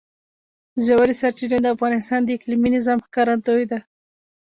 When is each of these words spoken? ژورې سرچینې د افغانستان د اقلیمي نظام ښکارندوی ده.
ژورې 0.85 1.13
سرچینې 1.21 1.57
د 1.61 1.67
افغانستان 1.75 2.19
د 2.23 2.29
اقلیمي 2.37 2.69
نظام 2.75 2.97
ښکارندوی 3.05 3.65
ده. 3.71 3.79